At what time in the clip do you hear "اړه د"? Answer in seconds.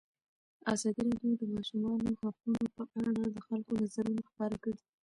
3.05-3.37